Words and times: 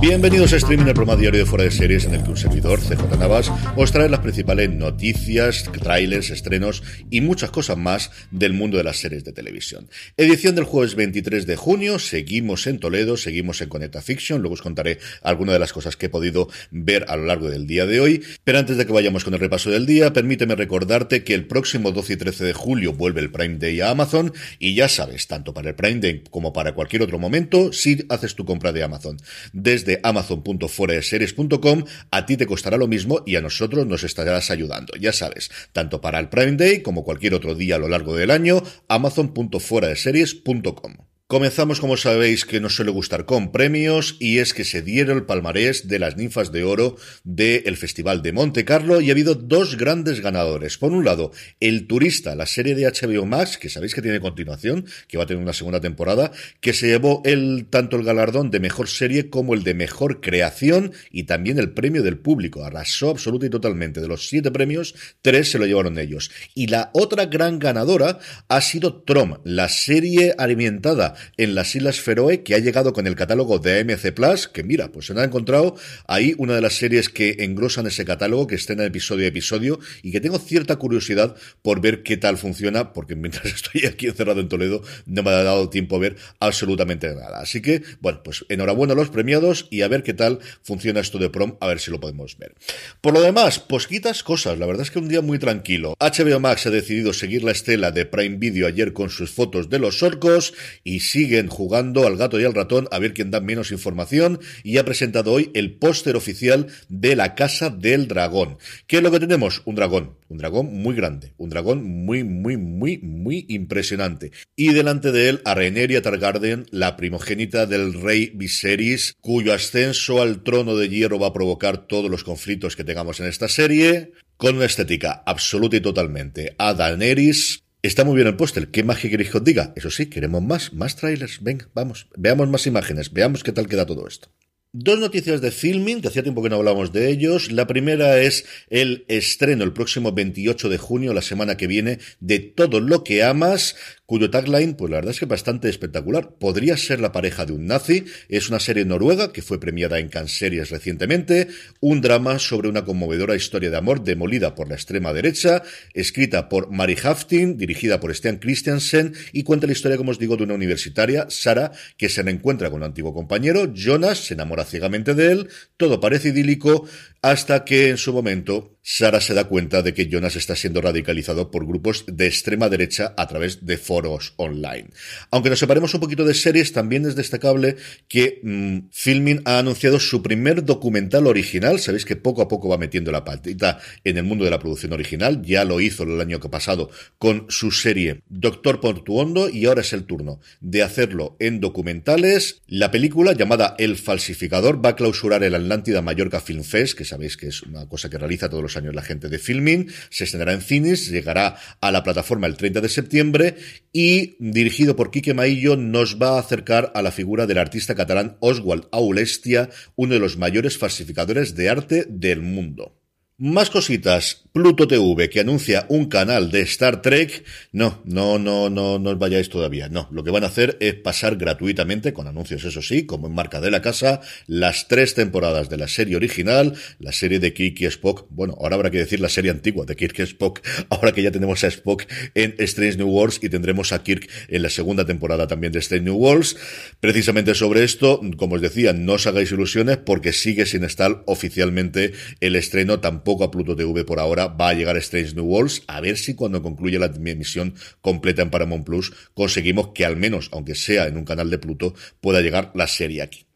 Bienvenidos 0.00 0.52
a 0.52 0.56
Streaming, 0.56 0.86
el 0.86 0.94
programa 0.94 1.20
diario 1.20 1.40
de 1.40 1.46
Fuera 1.46 1.64
de 1.64 1.70
Series, 1.70 2.06
en 2.06 2.14
el 2.14 2.22
que 2.22 2.30
un 2.30 2.36
servidor, 2.36 2.80
CJ 2.80 3.18
Navas, 3.18 3.52
os 3.76 3.92
trae 3.92 4.08
las 4.08 4.20
principales 4.20 4.70
noticias, 4.70 5.64
trailers, 5.64 6.30
estrenos 6.30 6.82
y 7.10 7.20
muchas 7.20 7.50
cosas 7.50 7.76
más 7.76 8.10
del 8.30 8.54
mundo 8.54 8.78
de 8.78 8.84
las 8.84 8.96
series 8.96 9.24
de 9.24 9.32
televisión. 9.32 9.88
Edición 10.16 10.54
del 10.54 10.64
jueves 10.64 10.94
23 10.94 11.46
de 11.46 11.56
junio, 11.56 11.98
seguimos 11.98 12.66
en 12.66 12.78
Toledo, 12.78 13.16
seguimos 13.16 13.60
en 13.60 13.68
Conecta 13.68 14.00
Fiction, 14.00 14.40
luego 14.40 14.54
os 14.54 14.62
contaré 14.62 14.98
algunas 15.22 15.52
de 15.52 15.58
las 15.58 15.72
cosas 15.72 15.96
que 15.96 16.06
he 16.06 16.10
podido 16.10 16.48
ver 16.70 17.04
a 17.08 17.16
lo 17.16 17.26
largo 17.26 17.50
del 17.50 17.66
día 17.66 17.84
de 17.84 18.00
hoy, 18.00 18.24
pero 18.42 18.58
antes 18.58 18.78
de 18.78 18.86
que 18.86 18.92
vayamos 18.92 19.24
con 19.24 19.34
el 19.34 19.40
repaso 19.40 19.70
del 19.70 19.84
día, 19.84 20.12
permíteme 20.12 20.56
recordarte 20.56 21.24
que 21.24 21.34
el 21.34 21.46
próximo 21.46 21.92
12 21.92 22.14
y 22.14 22.16
13 22.16 22.44
de 22.44 22.52
julio 22.54 22.94
vuelve 22.94 23.20
el 23.20 23.30
Prime 23.30 23.58
Day 23.58 23.80
a 23.80 23.90
Amazon, 23.90 24.32
y 24.58 24.74
ya 24.74 24.88
sabes, 24.88 25.26
tanto 25.26 25.52
para 25.52 25.68
el 25.68 25.74
Prime 25.74 26.00
Day 26.00 26.24
como 26.30 26.52
para 26.54 26.72
cualquier 26.74 27.02
otro 27.02 27.18
momento, 27.18 27.72
si 27.72 28.06
haces 28.08 28.34
tu 28.34 28.44
compra 28.46 28.72
de 28.72 28.82
Amazon 28.82 29.18
desde 29.62 30.00
amazon.foraseries.com, 30.02 31.84
a 32.10 32.26
ti 32.26 32.36
te 32.36 32.46
costará 32.46 32.76
lo 32.76 32.88
mismo 32.88 33.22
y 33.26 33.36
a 33.36 33.40
nosotros 33.40 33.86
nos 33.86 34.02
estarás 34.04 34.50
ayudando. 34.50 34.94
Ya 34.98 35.12
sabes, 35.12 35.50
tanto 35.72 36.00
para 36.00 36.18
el 36.18 36.28
Prime 36.28 36.56
Day 36.56 36.82
como 36.82 37.04
cualquier 37.04 37.34
otro 37.34 37.54
día 37.54 37.76
a 37.76 37.78
lo 37.78 37.88
largo 37.88 38.16
del 38.16 38.30
año, 38.30 38.62
amazon.foraseries.com. 38.88 41.09
Comenzamos, 41.30 41.78
como 41.78 41.96
sabéis, 41.96 42.44
que 42.44 42.58
nos 42.58 42.74
suele 42.74 42.90
gustar 42.90 43.24
con 43.24 43.52
premios 43.52 44.16
y 44.18 44.38
es 44.38 44.52
que 44.52 44.64
se 44.64 44.82
dieron 44.82 45.16
el 45.16 45.26
palmarés 45.26 45.86
de 45.86 46.00
las 46.00 46.16
ninfas 46.16 46.50
de 46.50 46.64
oro 46.64 46.96
del 47.22 47.76
Festival 47.76 48.20
de 48.20 48.32
Monte 48.32 48.64
Carlo 48.64 49.00
y 49.00 49.10
ha 49.10 49.12
habido 49.12 49.36
dos 49.36 49.76
grandes 49.76 50.22
ganadores. 50.22 50.76
Por 50.76 50.90
un 50.90 51.04
lado, 51.04 51.30
El 51.60 51.86
Turista, 51.86 52.34
la 52.34 52.46
serie 52.46 52.74
de 52.74 52.84
HBO 52.90 53.26
Max, 53.26 53.58
que 53.58 53.68
sabéis 53.68 53.94
que 53.94 54.02
tiene 54.02 54.18
continuación, 54.18 54.86
que 55.06 55.18
va 55.18 55.22
a 55.22 55.26
tener 55.28 55.40
una 55.40 55.52
segunda 55.52 55.80
temporada, 55.80 56.32
que 56.60 56.72
se 56.72 56.88
llevó 56.88 57.22
el, 57.24 57.68
tanto 57.70 57.96
el 57.96 58.02
galardón 58.02 58.50
de 58.50 58.58
mejor 58.58 58.88
serie 58.88 59.30
como 59.30 59.54
el 59.54 59.62
de 59.62 59.74
mejor 59.74 60.20
creación 60.20 60.92
y 61.12 61.22
también 61.26 61.60
el 61.60 61.70
premio 61.70 62.02
del 62.02 62.18
público. 62.18 62.64
Arrasó 62.64 63.08
absoluta 63.08 63.46
y 63.46 63.50
totalmente. 63.50 64.00
De 64.00 64.08
los 64.08 64.28
siete 64.28 64.50
premios, 64.50 64.96
tres 65.22 65.52
se 65.52 65.60
lo 65.60 65.66
llevaron 65.66 65.96
ellos. 65.96 66.32
Y 66.56 66.66
la 66.66 66.90
otra 66.92 67.26
gran 67.26 67.60
ganadora 67.60 68.18
ha 68.48 68.60
sido 68.60 69.04
Trom, 69.04 69.38
la 69.44 69.68
serie 69.68 70.34
alimentada 70.36 71.14
en 71.36 71.54
las 71.54 71.74
Islas 71.74 72.00
Feroe, 72.00 72.42
que 72.42 72.54
ha 72.54 72.58
llegado 72.58 72.92
con 72.92 73.06
el 73.06 73.14
catálogo 73.14 73.58
de 73.58 73.80
AMC 73.80 74.12
Plus, 74.12 74.48
que 74.48 74.62
mira, 74.62 74.92
pues 74.92 75.06
se 75.06 75.18
ha 75.18 75.24
encontrado 75.24 75.76
ahí 76.06 76.34
una 76.38 76.54
de 76.54 76.60
las 76.60 76.74
series 76.74 77.08
que 77.08 77.36
engrosan 77.40 77.86
ese 77.86 78.04
catálogo, 78.04 78.46
que 78.46 78.54
estrena 78.54 78.84
episodio 78.84 79.24
a 79.24 79.28
episodio, 79.28 79.78
y 80.02 80.12
que 80.12 80.20
tengo 80.20 80.38
cierta 80.38 80.76
curiosidad 80.76 81.34
por 81.62 81.80
ver 81.80 82.02
qué 82.02 82.16
tal 82.16 82.38
funciona, 82.38 82.92
porque 82.92 83.16
mientras 83.16 83.46
estoy 83.54 83.86
aquí 83.86 84.06
encerrado 84.06 84.40
en 84.40 84.48
Toledo, 84.48 84.82
no 85.06 85.22
me 85.22 85.30
ha 85.30 85.42
dado 85.42 85.70
tiempo 85.70 85.96
a 85.96 86.00
ver 86.00 86.16
absolutamente 86.38 87.08
nada. 87.14 87.40
Así 87.40 87.60
que, 87.62 87.82
bueno, 88.00 88.22
pues 88.22 88.44
enhorabuena 88.48 88.92
a 88.94 88.96
los 88.96 89.10
premiados 89.10 89.66
y 89.70 89.82
a 89.82 89.88
ver 89.88 90.02
qué 90.02 90.14
tal 90.14 90.40
funciona 90.62 91.00
esto 91.00 91.18
de 91.18 91.30
prom, 91.30 91.56
a 91.60 91.66
ver 91.66 91.80
si 91.80 91.90
lo 91.90 92.00
podemos 92.00 92.38
ver. 92.38 92.54
Por 93.00 93.14
lo 93.14 93.20
demás, 93.20 93.58
posquitas 93.58 94.22
cosas, 94.22 94.58
la 94.58 94.66
verdad 94.66 94.82
es 94.82 94.90
que 94.90 94.98
un 94.98 95.08
día 95.08 95.20
muy 95.20 95.38
tranquilo. 95.38 95.94
HBO 96.00 96.40
Max 96.40 96.66
ha 96.66 96.70
decidido 96.70 97.12
seguir 97.12 97.42
la 97.44 97.52
estela 97.52 97.90
de 97.90 98.06
Prime 98.06 98.36
Video 98.36 98.66
ayer 98.66 98.92
con 98.92 99.10
sus 99.10 99.30
fotos 99.30 99.68
de 99.68 99.78
los 99.78 100.02
orcos 100.02 100.54
y 100.84 101.00
siguen 101.10 101.48
jugando 101.48 102.06
al 102.06 102.16
gato 102.16 102.38
y 102.38 102.44
al 102.44 102.54
ratón 102.54 102.88
a 102.90 102.98
ver 102.98 103.14
quién 103.14 103.30
da 103.30 103.40
menos 103.40 103.72
información 103.72 104.40
y 104.62 104.78
ha 104.78 104.84
presentado 104.84 105.32
hoy 105.32 105.50
el 105.54 105.76
póster 105.76 106.16
oficial 106.16 106.68
de 106.88 107.16
la 107.16 107.34
Casa 107.34 107.70
del 107.70 108.06
Dragón. 108.06 108.58
¿Qué 108.86 108.98
es 108.98 109.02
lo 109.02 109.10
que 109.10 109.20
tenemos? 109.20 109.62
Un 109.64 109.74
dragón, 109.74 110.16
un 110.28 110.38
dragón 110.38 110.72
muy 110.72 110.94
grande, 110.94 111.32
un 111.36 111.50
dragón 111.50 111.84
muy, 111.84 112.24
muy, 112.24 112.56
muy, 112.56 112.98
muy 112.98 113.46
impresionante. 113.48 114.30
Y 114.56 114.72
delante 114.72 115.12
de 115.12 115.28
él 115.28 115.40
a 115.44 115.54
Rhaenyra 115.54 116.02
Targaryen, 116.02 116.66
la 116.70 116.96
primogénita 116.96 117.66
del 117.66 117.94
rey 117.94 118.30
Viserys, 118.34 119.14
cuyo 119.20 119.52
ascenso 119.52 120.22
al 120.22 120.42
trono 120.42 120.76
de 120.76 120.88
hierro 120.88 121.18
va 121.18 121.28
a 121.28 121.32
provocar 121.32 121.86
todos 121.86 122.10
los 122.10 122.24
conflictos 122.24 122.76
que 122.76 122.84
tengamos 122.84 123.20
en 123.20 123.26
esta 123.26 123.48
serie, 123.48 124.12
con 124.36 124.56
una 124.56 124.66
estética 124.66 125.22
absoluta 125.26 125.76
y 125.76 125.80
totalmente 125.80 126.54
a 126.58 126.72
Daenerys, 126.74 127.62
Está 127.82 128.04
muy 128.04 128.14
bien 128.14 128.28
el 128.28 128.36
póster. 128.36 128.68
¿Qué 128.68 128.84
magia 128.84 129.08
queréis 129.08 129.30
que 129.30 129.38
os 129.38 129.44
diga? 129.44 129.72
Eso 129.74 129.90
sí, 129.90 130.06
queremos 130.06 130.42
más, 130.42 130.74
más 130.74 130.96
trailers. 130.96 131.42
Venga, 131.42 131.68
vamos, 131.74 132.08
veamos 132.14 132.46
más 132.48 132.66
imágenes, 132.66 133.10
veamos 133.10 133.42
qué 133.42 133.52
tal 133.52 133.68
queda 133.68 133.86
todo 133.86 134.06
esto. 134.06 134.28
Dos 134.72 135.00
noticias 135.00 135.40
de 135.40 135.50
filming, 135.50 136.00
que 136.00 136.08
hacía 136.08 136.22
tiempo 136.22 136.42
que 136.42 136.50
no 136.50 136.56
hablamos 136.56 136.92
de 136.92 137.08
ellos. 137.08 137.50
La 137.50 137.66
primera 137.66 138.20
es 138.20 138.44
el 138.68 139.04
estreno 139.08 139.64
el 139.64 139.72
próximo 139.72 140.12
28 140.12 140.68
de 140.68 140.78
junio, 140.78 141.14
la 141.14 141.22
semana 141.22 141.56
que 141.56 141.66
viene, 141.66 141.98
de 142.20 142.38
Todo 142.38 142.80
lo 142.80 143.02
que 143.02 143.24
amas, 143.24 143.74
cuyo 144.10 144.28
tagline, 144.28 144.74
pues 144.74 144.90
la 144.90 144.96
verdad 144.96 145.12
es 145.12 145.20
que 145.20 145.26
bastante 145.26 145.68
espectacular. 145.68 146.34
Podría 146.36 146.76
ser 146.76 146.98
la 146.98 147.12
pareja 147.12 147.46
de 147.46 147.52
un 147.52 147.66
nazi. 147.66 148.06
Es 148.28 148.48
una 148.48 148.58
serie 148.58 148.84
noruega 148.84 149.32
que 149.32 149.40
fue 149.40 149.60
premiada 149.60 150.00
en 150.00 150.08
Cannes 150.08 150.36
Series 150.36 150.70
recientemente. 150.70 151.46
Un 151.78 152.00
drama 152.00 152.40
sobre 152.40 152.68
una 152.68 152.84
conmovedora 152.84 153.36
historia 153.36 153.70
de 153.70 153.76
amor 153.76 154.02
demolida 154.02 154.56
por 154.56 154.68
la 154.68 154.74
extrema 154.74 155.12
derecha, 155.12 155.62
escrita 155.94 156.48
por 156.48 156.72
Mari 156.72 156.96
Haftin, 157.00 157.56
dirigida 157.56 158.00
por 158.00 158.12
Stian 158.12 158.38
Christiansen 158.38 159.14
y 159.32 159.44
cuenta 159.44 159.68
la 159.68 159.74
historia, 159.74 159.96
como 159.96 160.10
os 160.10 160.18
digo, 160.18 160.36
de 160.36 160.42
una 160.42 160.54
universitaria, 160.54 161.26
Sara, 161.28 161.70
que 161.96 162.08
se 162.08 162.24
reencuentra 162.24 162.68
con 162.68 162.78
un 162.78 162.86
antiguo 162.86 163.14
compañero, 163.14 163.72
Jonas, 163.72 164.26
se 164.26 164.34
enamora 164.34 164.64
ciegamente 164.64 165.14
de 165.14 165.30
él, 165.30 165.48
todo 165.76 166.00
parece 166.00 166.30
idílico, 166.30 166.84
hasta 167.22 167.64
que 167.64 167.90
en 167.90 167.98
su 167.98 168.12
momento 168.12 168.76
Sara 168.82 169.20
se 169.20 169.34
da 169.34 169.44
cuenta 169.44 169.82
de 169.82 169.92
que 169.92 170.08
Jonas 170.08 170.36
está 170.36 170.56
siendo 170.56 170.80
radicalizado 170.80 171.50
por 171.50 171.66
grupos 171.66 172.04
de 172.06 172.26
extrema 172.26 172.68
derecha 172.70 173.14
a 173.16 173.28
través 173.28 173.66
de 173.66 173.76
foros 173.76 174.32
online. 174.36 174.88
Aunque 175.30 175.50
nos 175.50 175.58
separemos 175.58 175.92
un 175.92 176.00
poquito 176.00 176.24
de 176.24 176.32
series, 176.32 176.72
también 176.72 177.04
es 177.04 177.14
destacable 177.14 177.76
que 178.08 178.40
mm, 178.42 178.88
Filmin 178.90 179.42
ha 179.44 179.58
anunciado 179.58 180.00
su 180.00 180.22
primer 180.22 180.64
documental 180.64 181.26
original. 181.26 181.78
Sabéis 181.78 182.06
que 182.06 182.16
poco 182.16 182.40
a 182.40 182.48
poco 182.48 182.68
va 182.68 182.78
metiendo 182.78 183.12
la 183.12 183.24
patita 183.24 183.78
en 184.02 184.16
el 184.16 184.24
mundo 184.24 184.44
de 184.44 184.50
la 184.50 184.58
producción 184.58 184.94
original. 184.94 185.42
Ya 185.42 185.64
lo 185.64 185.80
hizo 185.80 186.04
el 186.04 186.20
año 186.20 186.40
pasado 186.40 186.90
con 187.18 187.46
su 187.48 187.70
serie 187.70 188.22
Doctor 188.28 188.80
Portuondo 188.80 189.50
y 189.50 189.66
ahora 189.66 189.82
es 189.82 189.92
el 189.92 190.04
turno 190.04 190.40
de 190.60 190.82
hacerlo 190.82 191.36
en 191.38 191.60
documentales. 191.60 192.62
La 192.66 192.90
película 192.90 193.34
llamada 193.34 193.74
El 193.78 193.98
falsificador 193.98 194.84
va 194.84 194.90
a 194.90 194.96
clausurar 194.96 195.44
el 195.44 195.54
Atlántida 195.54 196.00
Mallorca 196.00 196.40
Film 196.40 196.64
Fest, 196.64 196.96
que 196.96 197.04
sabéis 197.10 197.36
que 197.36 197.48
es 197.48 197.62
una 197.62 197.86
cosa 197.86 198.08
que 198.08 198.18
realiza 198.18 198.48
todos 198.48 198.62
los 198.62 198.76
años 198.76 198.94
la 198.94 199.02
gente 199.02 199.28
de 199.28 199.38
Filming, 199.38 199.90
se 200.10 200.24
estrenará 200.24 200.52
en 200.52 200.62
cines, 200.62 201.08
llegará 201.10 201.56
a 201.80 201.90
la 201.90 202.02
plataforma 202.02 202.46
el 202.46 202.56
30 202.56 202.80
de 202.80 202.88
septiembre 202.88 203.56
y 203.92 204.36
dirigido 204.38 204.96
por 204.96 205.10
Quique 205.10 205.34
Maillo 205.34 205.76
nos 205.76 206.20
va 206.20 206.36
a 206.36 206.40
acercar 206.40 206.92
a 206.94 207.02
la 207.02 207.12
figura 207.12 207.46
del 207.46 207.58
artista 207.58 207.94
catalán 207.94 208.36
Oswald 208.40 208.86
Aulestia, 208.92 209.70
uno 209.96 210.14
de 210.14 210.20
los 210.20 210.36
mayores 210.38 210.78
falsificadores 210.78 211.54
de 211.54 211.68
arte 211.68 212.06
del 212.08 212.40
mundo. 212.40 212.99
Más 213.42 213.70
cositas. 213.70 214.42
Pluto 214.52 214.86
TV, 214.86 215.30
que 215.30 215.40
anuncia 215.40 215.86
un 215.88 216.06
canal 216.06 216.50
de 216.50 216.60
Star 216.62 217.00
Trek. 217.00 217.44
No, 217.72 218.02
no, 218.04 218.38
no, 218.38 218.68
no, 218.68 218.98
no 218.98 219.10
os 219.10 219.18
vayáis 219.18 219.48
todavía. 219.48 219.88
No, 219.88 220.08
lo 220.10 220.24
que 220.24 220.30
van 220.30 220.44
a 220.44 220.48
hacer 220.48 220.76
es 220.80 220.94
pasar 220.96 221.36
gratuitamente, 221.36 222.12
con 222.12 222.26
anuncios 222.26 222.64
eso 222.64 222.82
sí, 222.82 223.06
como 223.06 223.28
en 223.28 223.34
marca 223.34 223.62
de 223.62 223.70
la 223.70 223.80
casa, 223.80 224.20
las 224.46 224.88
tres 224.88 225.14
temporadas 225.14 225.70
de 225.70 225.78
la 225.78 225.88
serie 225.88 226.16
original, 226.16 226.74
la 226.98 227.12
serie 227.12 227.38
de 227.38 227.54
Kirk 227.54 227.80
y 227.80 227.86
Spock. 227.86 228.26
Bueno, 228.28 228.58
ahora 228.60 228.74
habrá 228.74 228.90
que 228.90 228.98
decir 228.98 229.20
la 229.20 229.28
serie 229.30 229.52
antigua 229.52 229.86
de 229.86 229.96
Kirk 229.96 230.18
y 230.18 230.22
Spock, 230.22 230.60
ahora 230.90 231.12
que 231.12 231.22
ya 231.22 231.30
tenemos 231.30 231.64
a 231.64 231.68
Spock 231.68 232.04
en 232.34 232.56
Strange 232.58 232.98
New 232.98 233.08
Worlds 233.08 233.38
y 233.42 233.48
tendremos 233.48 233.92
a 233.92 234.02
Kirk 234.02 234.28
en 234.48 234.62
la 234.62 234.68
segunda 234.68 235.06
temporada 235.06 235.46
también 235.46 235.72
de 235.72 235.78
Strange 235.78 236.04
New 236.04 236.16
Worlds. 236.16 236.56
Precisamente 236.98 237.54
sobre 237.54 237.84
esto, 237.84 238.20
como 238.36 238.56
os 238.56 238.60
decía, 238.60 238.92
no 238.92 239.14
os 239.14 239.26
hagáis 239.26 239.50
ilusiones 239.50 239.96
porque 239.96 240.34
sigue 240.34 240.66
sin 240.66 240.84
estar 240.84 241.22
oficialmente 241.26 242.12
el 242.40 242.56
estreno 242.56 243.00
tampoco 243.00 243.29
a 243.38 243.50
Pluto 243.50 243.76
TV 243.76 244.04
por 244.04 244.18
ahora, 244.18 244.48
va 244.48 244.70
a 244.70 244.74
llegar 244.74 244.96
Strange 244.96 245.34
New 245.34 245.44
Worlds, 245.44 245.82
a 245.86 246.00
ver 246.00 246.18
si 246.18 246.34
cuando 246.34 246.62
concluya 246.62 246.98
la 246.98 247.06
emisión 247.06 247.74
completa 248.00 248.42
en 248.42 248.50
Paramount 248.50 248.84
Plus 248.84 249.12
conseguimos 249.34 249.88
que 249.94 250.04
al 250.04 250.16
menos, 250.16 250.48
aunque 250.52 250.74
sea 250.74 251.06
en 251.06 251.16
un 251.16 251.24
canal 251.24 251.50
de 251.50 251.58
Pluto, 251.58 251.94
pueda 252.20 252.40
llegar 252.40 252.72
la 252.74 252.86
serie 252.86 253.22
aquí. 253.22 253.49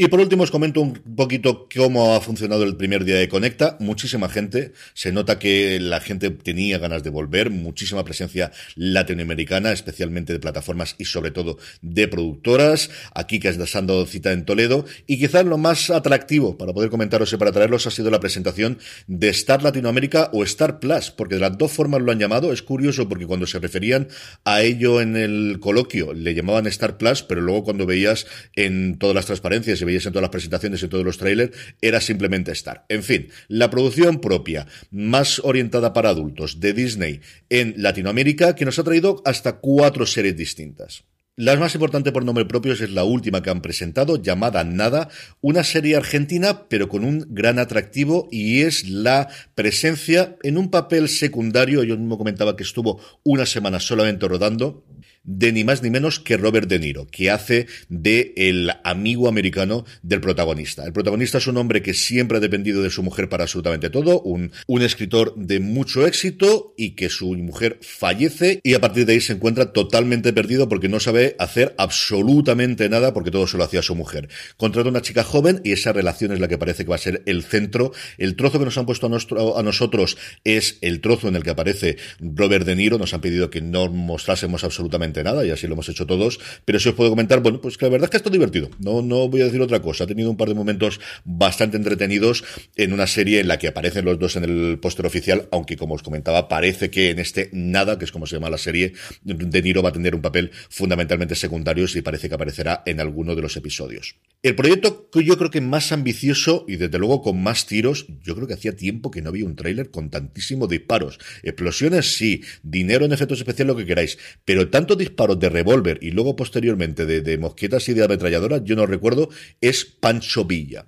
Y 0.00 0.06
por 0.06 0.20
último 0.20 0.44
os 0.44 0.52
comento 0.52 0.80
un 0.80 0.92
poquito 0.92 1.66
cómo 1.74 2.14
ha 2.14 2.20
funcionado 2.20 2.62
el 2.62 2.76
primer 2.76 3.04
día 3.04 3.16
de 3.16 3.28
Conecta. 3.28 3.76
Muchísima 3.80 4.28
gente, 4.28 4.72
se 4.94 5.10
nota 5.10 5.40
que 5.40 5.80
la 5.80 5.98
gente 5.98 6.30
tenía 6.30 6.78
ganas 6.78 7.02
de 7.02 7.10
volver, 7.10 7.50
muchísima 7.50 8.04
presencia 8.04 8.52
latinoamericana, 8.76 9.72
especialmente 9.72 10.32
de 10.32 10.38
plataformas 10.38 10.94
y 10.98 11.06
sobre 11.06 11.32
todo 11.32 11.58
de 11.82 12.06
productoras. 12.06 12.90
Aquí 13.12 13.40
que 13.40 13.48
has 13.48 13.58
dado 13.58 14.06
cita 14.06 14.30
en 14.30 14.44
Toledo. 14.44 14.84
Y 15.08 15.18
quizás 15.18 15.44
lo 15.44 15.58
más 15.58 15.90
atractivo 15.90 16.56
para 16.56 16.72
poder 16.72 16.90
comentaros 16.90 17.32
y 17.32 17.36
para 17.36 17.50
traerlos 17.50 17.88
ha 17.88 17.90
sido 17.90 18.12
la 18.12 18.20
presentación 18.20 18.78
de 19.08 19.30
Star 19.30 19.64
Latinoamérica 19.64 20.30
o 20.32 20.44
Star 20.44 20.78
Plus, 20.78 21.10
porque 21.10 21.34
de 21.34 21.40
las 21.40 21.58
dos 21.58 21.72
formas 21.72 22.02
lo 22.02 22.12
han 22.12 22.20
llamado. 22.20 22.52
Es 22.52 22.62
curioso 22.62 23.08
porque 23.08 23.26
cuando 23.26 23.48
se 23.48 23.58
referían 23.58 24.06
a 24.44 24.62
ello 24.62 25.00
en 25.00 25.16
el 25.16 25.58
coloquio 25.58 26.12
le 26.12 26.36
llamaban 26.36 26.68
Star 26.68 26.98
Plus, 26.98 27.24
pero 27.24 27.40
luego 27.40 27.64
cuando 27.64 27.84
veías 27.84 28.28
en 28.54 28.96
todas 28.96 29.16
las 29.16 29.26
transparencias 29.26 29.87
veías 29.88 30.06
en 30.06 30.12
todas 30.12 30.22
las 30.22 30.30
presentaciones 30.30 30.82
y 30.82 30.88
todos 30.88 31.04
los 31.04 31.18
trailers, 31.18 31.56
era 31.80 32.00
simplemente 32.00 32.52
estar. 32.52 32.84
En 32.88 33.02
fin, 33.02 33.28
la 33.48 33.70
producción 33.70 34.20
propia, 34.20 34.66
más 34.90 35.40
orientada 35.42 35.92
para 35.92 36.10
adultos, 36.10 36.60
de 36.60 36.72
Disney 36.72 37.20
en 37.50 37.74
Latinoamérica, 37.76 38.54
que 38.54 38.64
nos 38.64 38.78
ha 38.78 38.84
traído 38.84 39.22
hasta 39.24 39.58
cuatro 39.58 40.06
series 40.06 40.36
distintas. 40.36 41.04
La 41.38 41.54
más 41.54 41.72
importante 41.76 42.10
por 42.10 42.24
nombre 42.24 42.46
propio 42.46 42.72
es 42.72 42.90
la 42.90 43.04
última 43.04 43.42
que 43.42 43.50
han 43.50 43.62
presentado, 43.62 44.20
llamada 44.20 44.64
Nada, 44.64 45.08
una 45.40 45.62
serie 45.62 45.94
argentina, 45.94 46.68
pero 46.68 46.88
con 46.88 47.04
un 47.04 47.26
gran 47.28 47.60
atractivo 47.60 48.26
y 48.32 48.62
es 48.62 48.88
la 48.88 49.28
presencia 49.54 50.34
en 50.42 50.58
un 50.58 50.68
papel 50.68 51.08
secundario. 51.08 51.84
Yo 51.84 51.96
mismo 51.96 52.18
comentaba 52.18 52.56
que 52.56 52.64
estuvo 52.64 53.00
una 53.22 53.46
semana 53.46 53.78
solamente 53.78 54.26
rodando 54.26 54.84
de 55.28 55.52
ni 55.52 55.62
más 55.62 55.82
ni 55.82 55.90
menos 55.90 56.18
que 56.18 56.38
Robert 56.38 56.68
De 56.68 56.78
Niro, 56.78 57.06
que 57.06 57.30
hace 57.30 57.66
de 57.90 58.32
el 58.36 58.72
amigo 58.82 59.28
americano 59.28 59.84
del 60.02 60.22
protagonista. 60.22 60.84
El 60.86 60.94
protagonista 60.94 61.36
es 61.36 61.46
un 61.46 61.58
hombre 61.58 61.82
que 61.82 61.92
siempre 61.92 62.38
ha 62.38 62.40
dependido 62.40 62.82
de 62.82 62.88
su 62.88 63.02
mujer 63.02 63.28
para 63.28 63.44
absolutamente 63.44 63.90
todo, 63.90 64.22
un, 64.22 64.52
un 64.66 64.82
escritor 64.82 65.34
de 65.36 65.60
mucho 65.60 66.06
éxito 66.06 66.72
y 66.78 66.92
que 66.92 67.10
su 67.10 67.34
mujer 67.34 67.78
fallece 67.82 68.60
y 68.64 68.72
a 68.72 68.80
partir 68.80 69.04
de 69.04 69.12
ahí 69.12 69.20
se 69.20 69.34
encuentra 69.34 69.72
totalmente 69.72 70.32
perdido 70.32 70.66
porque 70.66 70.88
no 70.88 70.98
sabe 70.98 71.36
hacer 71.38 71.74
absolutamente 71.76 72.88
nada 72.88 73.12
porque 73.12 73.30
todo 73.30 73.46
se 73.46 73.58
lo 73.58 73.64
hacía 73.64 73.82
su 73.82 73.94
mujer. 73.94 74.30
Contrata 74.56 74.88
una 74.88 75.02
chica 75.02 75.24
joven 75.24 75.60
y 75.62 75.72
esa 75.72 75.92
relación 75.92 76.32
es 76.32 76.40
la 76.40 76.48
que 76.48 76.56
parece 76.56 76.84
que 76.84 76.90
va 76.90 76.96
a 76.96 77.00
ser 77.00 77.22
el 77.26 77.42
centro. 77.42 77.92
El 78.16 78.34
trozo 78.34 78.58
que 78.58 78.64
nos 78.64 78.78
han 78.78 78.86
puesto 78.86 79.06
a, 79.06 79.60
a 79.60 79.62
nosotros 79.62 80.16
es 80.44 80.78
el 80.80 81.02
trozo 81.02 81.28
en 81.28 81.36
el 81.36 81.42
que 81.42 81.50
aparece 81.50 81.98
Robert 82.18 82.64
De 82.64 82.76
Niro. 82.76 82.96
Nos 82.96 83.12
han 83.12 83.20
pedido 83.20 83.50
que 83.50 83.60
no 83.60 83.90
mostrásemos 83.90 84.64
absolutamente 84.64 85.17
nada, 85.24 85.46
y 85.46 85.50
así 85.50 85.66
lo 85.66 85.72
hemos 85.74 85.88
hecho 85.88 86.06
todos, 86.06 86.38
pero 86.64 86.78
si 86.78 86.90
os 86.90 86.94
puedo 86.94 87.10
comentar, 87.10 87.40
bueno, 87.40 87.60
pues 87.60 87.78
que 87.78 87.86
la 87.86 87.90
verdad 87.90 88.06
es 88.06 88.10
que 88.10 88.16
está 88.18 88.30
divertido, 88.30 88.70
no, 88.78 89.00
no 89.00 89.28
voy 89.28 89.40
a 89.40 89.44
decir 89.44 89.60
otra 89.60 89.80
cosa, 89.80 90.04
ha 90.04 90.06
tenido 90.06 90.30
un 90.30 90.36
par 90.36 90.48
de 90.48 90.54
momentos 90.54 91.00
bastante 91.24 91.76
entretenidos 91.76 92.44
en 92.76 92.92
una 92.92 93.06
serie 93.06 93.40
en 93.40 93.48
la 93.48 93.58
que 93.58 93.68
aparecen 93.68 94.04
los 94.04 94.18
dos 94.18 94.36
en 94.36 94.44
el 94.44 94.78
póster 94.78 95.06
oficial, 95.06 95.48
aunque 95.52 95.76
como 95.76 95.94
os 95.94 96.02
comentaba, 96.02 96.48
parece 96.48 96.90
que 96.90 97.10
en 97.10 97.18
este 97.18 97.48
nada, 97.52 97.98
que 97.98 98.04
es 98.04 98.12
como 98.12 98.26
se 98.26 98.36
llama 98.36 98.50
la 98.50 98.58
serie, 98.58 98.92
De 99.22 99.62
Niro 99.62 99.82
va 99.82 99.90
a 99.90 99.92
tener 99.92 100.14
un 100.14 100.22
papel 100.22 100.50
fundamentalmente 100.68 101.34
secundario 101.34 101.78
y 101.94 102.02
parece 102.02 102.28
que 102.28 102.34
aparecerá 102.34 102.82
en 102.86 103.00
alguno 103.00 103.34
de 103.34 103.42
los 103.42 103.56
episodios. 103.56 104.16
El 104.42 104.54
proyecto 104.54 105.10
que 105.10 105.24
yo 105.24 105.36
creo 105.36 105.50
que 105.50 105.60
más 105.60 105.92
ambicioso 105.92 106.64
y 106.68 106.76
desde 106.76 106.98
luego 106.98 107.22
con 107.22 107.42
más 107.42 107.66
tiros, 107.66 108.06
yo 108.22 108.34
creo 108.34 108.46
que 108.46 108.54
hacía 108.54 108.76
tiempo 108.76 109.10
que 109.10 109.22
no 109.22 109.30
había 109.30 109.44
un 109.44 109.56
tráiler 109.56 109.90
con 109.90 110.10
tantísimos 110.10 110.68
disparos. 110.68 111.18
Explosiones 111.42 112.16
sí, 112.16 112.42
dinero 112.62 113.04
en 113.04 113.12
efectos 113.12 113.38
especiales 113.38 113.74
lo 113.74 113.76
que 113.76 113.86
queráis, 113.86 114.18
pero 114.44 114.70
tanto 114.70 114.96
disparos 114.98 115.38
de 115.38 115.48
revólver 115.48 115.98
y 116.02 116.10
luego 116.10 116.36
posteriormente 116.36 117.06
de, 117.06 117.38
mosquetas 117.38 117.88
y 117.88 117.94
de 117.94 118.04
ametralladoras, 118.04 118.62
yo 118.64 118.76
no 118.76 118.86
recuerdo, 118.86 119.30
es 119.60 119.84
Pancho 119.84 120.44
Villa. 120.44 120.86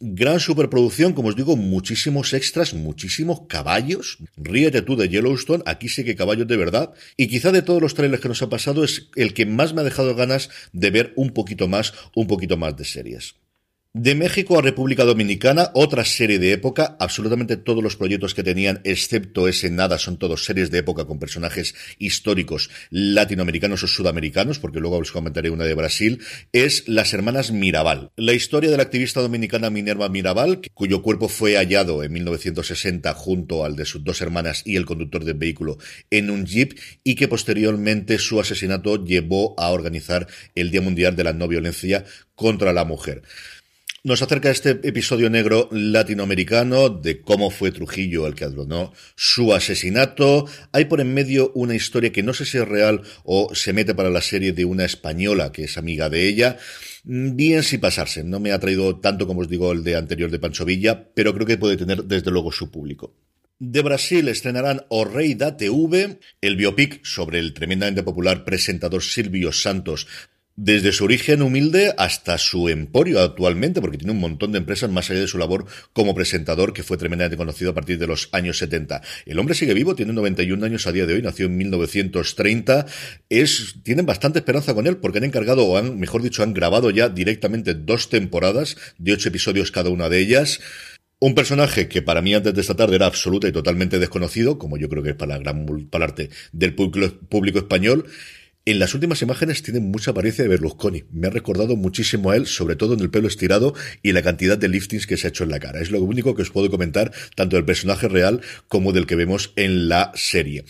Gran 0.00 0.38
superproducción, 0.38 1.12
como 1.12 1.28
os 1.28 1.36
digo, 1.36 1.56
muchísimos 1.56 2.32
extras, 2.32 2.72
muchísimos 2.72 3.42
caballos. 3.48 4.18
Ríete 4.36 4.82
tú 4.82 4.94
de 4.94 5.08
Yellowstone, 5.08 5.64
aquí 5.66 5.88
sí 5.88 6.04
que 6.04 6.14
caballos 6.14 6.46
de 6.46 6.56
verdad. 6.56 6.94
Y 7.16 7.26
quizá 7.26 7.50
de 7.50 7.62
todos 7.62 7.82
los 7.82 7.94
trailers 7.94 8.22
que 8.22 8.28
nos 8.28 8.42
ha 8.42 8.48
pasado 8.48 8.84
es 8.84 9.08
el 9.16 9.34
que 9.34 9.44
más 9.44 9.74
me 9.74 9.80
ha 9.80 9.84
dejado 9.84 10.14
ganas 10.14 10.50
de 10.72 10.90
ver 10.90 11.12
un 11.16 11.30
poquito 11.30 11.66
más, 11.66 11.94
un 12.14 12.28
poquito 12.28 12.56
más 12.56 12.76
de 12.76 12.84
series. 12.84 13.34
De 14.00 14.14
México 14.14 14.56
a 14.56 14.62
República 14.62 15.02
Dominicana, 15.02 15.72
otra 15.74 16.04
serie 16.04 16.38
de 16.38 16.52
época. 16.52 16.96
Absolutamente 17.00 17.56
todos 17.56 17.82
los 17.82 17.96
proyectos 17.96 18.32
que 18.32 18.44
tenían, 18.44 18.80
excepto 18.84 19.48
ese 19.48 19.70
nada, 19.70 19.98
son 19.98 20.18
todos 20.18 20.44
series 20.44 20.70
de 20.70 20.78
época 20.78 21.04
con 21.04 21.18
personajes 21.18 21.74
históricos 21.98 22.70
latinoamericanos 22.90 23.82
o 23.82 23.88
sudamericanos, 23.88 24.60
porque 24.60 24.78
luego 24.78 24.98
os 24.98 25.10
comentaré 25.10 25.50
una 25.50 25.64
de 25.64 25.74
Brasil. 25.74 26.22
Es 26.52 26.86
Las 26.86 27.12
Hermanas 27.12 27.50
Mirabal. 27.50 28.12
La 28.14 28.34
historia 28.34 28.70
de 28.70 28.76
la 28.76 28.84
activista 28.84 29.20
dominicana 29.20 29.68
Minerva 29.68 30.08
Mirabal, 30.08 30.60
cuyo 30.74 31.02
cuerpo 31.02 31.28
fue 31.28 31.56
hallado 31.56 32.04
en 32.04 32.12
1960 32.12 33.12
junto 33.14 33.64
al 33.64 33.74
de 33.74 33.84
sus 33.84 34.04
dos 34.04 34.20
hermanas 34.20 34.62
y 34.64 34.76
el 34.76 34.86
conductor 34.86 35.24
del 35.24 35.38
vehículo 35.38 35.76
en 36.12 36.30
un 36.30 36.46
jeep 36.46 36.78
y 37.02 37.16
que 37.16 37.26
posteriormente 37.26 38.20
su 38.20 38.38
asesinato 38.38 39.04
llevó 39.04 39.58
a 39.58 39.70
organizar 39.70 40.28
el 40.54 40.70
Día 40.70 40.82
Mundial 40.82 41.16
de 41.16 41.24
la 41.24 41.32
No 41.32 41.48
Violencia 41.48 42.04
contra 42.36 42.72
la 42.72 42.84
Mujer. 42.84 43.22
Nos 44.04 44.22
acerca 44.22 44.48
este 44.48 44.78
episodio 44.84 45.28
negro 45.28 45.68
latinoamericano 45.72 46.88
de 46.88 47.20
cómo 47.20 47.50
fue 47.50 47.72
Trujillo 47.72 48.28
el 48.28 48.36
que 48.36 48.44
adronó 48.44 48.92
su 49.16 49.52
asesinato. 49.52 50.46
Hay 50.70 50.84
por 50.84 51.00
en 51.00 51.12
medio 51.12 51.50
una 51.56 51.74
historia 51.74 52.12
que 52.12 52.22
no 52.22 52.32
sé 52.32 52.44
si 52.44 52.58
es 52.58 52.68
real 52.68 53.02
o 53.24 53.52
se 53.56 53.72
mete 53.72 53.96
para 53.96 54.08
la 54.08 54.20
serie 54.20 54.52
de 54.52 54.64
una 54.64 54.84
española 54.84 55.50
que 55.50 55.64
es 55.64 55.76
amiga 55.78 56.08
de 56.08 56.28
ella. 56.28 56.58
Bien 57.02 57.64
si 57.64 57.78
pasarse. 57.78 58.22
No 58.22 58.38
me 58.38 58.52
ha 58.52 58.60
traído 58.60 59.00
tanto 59.00 59.26
como 59.26 59.40
os 59.40 59.48
digo 59.48 59.72
el 59.72 59.82
de 59.82 59.96
anterior 59.96 60.30
de 60.30 60.38
Pancho 60.38 60.64
Villa, 60.64 61.08
pero 61.12 61.34
creo 61.34 61.46
que 61.46 61.58
puede 61.58 61.76
tener 61.76 62.04
desde 62.04 62.30
luego 62.30 62.52
su 62.52 62.70
público. 62.70 63.16
De 63.58 63.82
Brasil 63.82 64.28
estrenarán 64.28 64.86
O 64.90 65.04
Rei 65.04 65.34
da 65.34 65.56
TV, 65.56 66.20
el 66.40 66.54
biopic 66.54 67.04
sobre 67.04 67.40
el 67.40 67.52
tremendamente 67.52 68.04
popular 68.04 68.44
presentador 68.44 69.02
Silvio 69.02 69.50
Santos, 69.50 70.06
desde 70.60 70.90
su 70.90 71.04
origen 71.04 71.40
humilde 71.40 71.94
hasta 71.98 72.36
su 72.36 72.68
emporio 72.68 73.20
actualmente, 73.20 73.80
porque 73.80 73.96
tiene 73.96 74.10
un 74.10 74.18
montón 74.18 74.50
de 74.50 74.58
empresas 74.58 74.90
más 74.90 75.08
allá 75.08 75.20
de 75.20 75.28
su 75.28 75.38
labor 75.38 75.66
como 75.92 76.16
presentador, 76.16 76.72
que 76.72 76.82
fue 76.82 76.96
tremendamente 76.96 77.36
conocido 77.36 77.70
a 77.70 77.74
partir 77.74 77.96
de 77.96 78.08
los 78.08 78.28
años 78.32 78.58
70. 78.58 79.00
El 79.24 79.38
hombre 79.38 79.54
sigue 79.54 79.72
vivo, 79.72 79.94
tiene 79.94 80.12
91 80.12 80.66
años 80.66 80.88
a 80.88 80.92
día 80.92 81.06
de 81.06 81.14
hoy, 81.14 81.22
nació 81.22 81.46
en 81.46 81.58
1930. 81.58 82.86
Es, 83.28 83.76
tienen 83.84 84.04
bastante 84.04 84.40
esperanza 84.40 84.74
con 84.74 84.88
él, 84.88 84.96
porque 84.96 85.18
han 85.18 85.24
encargado, 85.24 85.64
o 85.64 85.78
han, 85.78 85.96
mejor 86.00 86.22
dicho, 86.22 86.42
han 86.42 86.54
grabado 86.54 86.90
ya 86.90 87.08
directamente 87.08 87.74
dos 87.74 88.08
temporadas 88.08 88.76
de 88.98 89.12
ocho 89.12 89.28
episodios 89.28 89.70
cada 89.70 89.90
una 89.90 90.08
de 90.08 90.18
ellas. 90.18 90.58
Un 91.20 91.36
personaje 91.36 91.86
que 91.86 92.02
para 92.02 92.20
mí 92.20 92.34
antes 92.34 92.52
de 92.54 92.60
esta 92.60 92.74
tarde 92.74 92.96
era 92.96 93.06
absoluta 93.06 93.46
y 93.46 93.52
totalmente 93.52 94.00
desconocido, 94.00 94.58
como 94.58 94.76
yo 94.76 94.88
creo 94.88 95.04
que 95.04 95.10
es 95.10 95.16
para 95.16 95.34
la 95.34 95.38
gran 95.38 95.66
parte 95.88 96.30
del 96.50 96.74
público 96.74 97.58
español, 97.58 98.06
en 98.70 98.78
las 98.78 98.92
últimas 98.92 99.22
imágenes 99.22 99.62
tiene 99.62 99.80
mucha 99.80 100.10
apariencia 100.10 100.44
de 100.44 100.48
Berlusconi. 100.50 101.04
Me 101.10 101.28
ha 101.28 101.30
recordado 101.30 101.74
muchísimo 101.76 102.30
a 102.30 102.36
él, 102.36 102.46
sobre 102.46 102.76
todo 102.76 102.94
en 102.94 103.00
el 103.00 103.10
pelo 103.10 103.26
estirado 103.26 103.74
y 104.02 104.12
la 104.12 104.22
cantidad 104.22 104.58
de 104.58 104.68
liftings 104.68 105.06
que 105.06 105.16
se 105.16 105.26
ha 105.26 105.30
hecho 105.30 105.44
en 105.44 105.50
la 105.50 105.58
cara. 105.58 105.80
Es 105.80 105.90
lo 105.90 106.02
único 106.02 106.34
que 106.34 106.42
os 106.42 106.50
puedo 106.50 106.70
comentar 106.70 107.12
tanto 107.34 107.56
del 107.56 107.64
personaje 107.64 108.08
real 108.08 108.42
como 108.68 108.92
del 108.92 109.06
que 109.06 109.16
vemos 109.16 109.52
en 109.56 109.88
la 109.88 110.12
serie. 110.14 110.64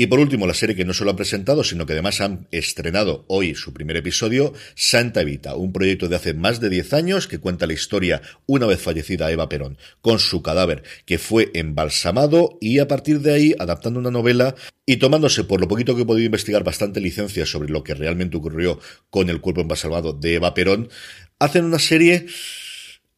Y 0.00 0.06
por 0.06 0.20
último, 0.20 0.46
la 0.46 0.54
serie 0.54 0.76
que 0.76 0.84
no 0.84 0.94
solo 0.94 1.10
han 1.10 1.16
presentado, 1.16 1.64
sino 1.64 1.84
que 1.84 1.92
además 1.92 2.20
han 2.20 2.46
estrenado 2.52 3.24
hoy 3.26 3.56
su 3.56 3.72
primer 3.72 3.96
episodio, 3.96 4.52
Santa 4.76 5.22
Evita, 5.22 5.56
un 5.56 5.72
proyecto 5.72 6.08
de 6.08 6.14
hace 6.14 6.34
más 6.34 6.60
de 6.60 6.70
10 6.70 6.92
años 6.92 7.26
que 7.26 7.40
cuenta 7.40 7.66
la 7.66 7.72
historia, 7.72 8.22
una 8.46 8.66
vez 8.66 8.80
fallecida 8.80 9.28
Eva 9.32 9.48
Perón, 9.48 9.76
con 10.00 10.20
su 10.20 10.40
cadáver, 10.40 10.84
que 11.04 11.18
fue 11.18 11.50
embalsamado 11.52 12.58
y 12.60 12.78
a 12.78 12.86
partir 12.86 13.18
de 13.22 13.32
ahí, 13.32 13.54
adaptando 13.58 13.98
una 13.98 14.12
novela 14.12 14.54
y 14.86 14.98
tomándose, 14.98 15.42
por 15.42 15.60
lo 15.60 15.66
poquito 15.66 15.96
que 15.96 16.02
he 16.02 16.06
podido 16.06 16.26
investigar, 16.26 16.62
bastante 16.62 17.00
licencia 17.00 17.44
sobre 17.44 17.68
lo 17.68 17.82
que 17.82 17.94
realmente 17.94 18.36
ocurrió 18.36 18.78
con 19.10 19.28
el 19.30 19.40
cuerpo 19.40 19.62
embalsamado 19.62 20.12
de 20.12 20.34
Eva 20.34 20.54
Perón, 20.54 20.90
hacen 21.40 21.64
una 21.64 21.80
serie... 21.80 22.26